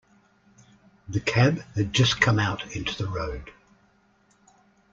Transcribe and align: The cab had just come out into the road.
The 1.07 1.19
cab 1.19 1.61
had 1.75 1.93
just 1.93 2.19
come 2.19 2.39
out 2.39 2.75
into 2.75 2.95
the 2.97 3.07
road. 3.07 3.51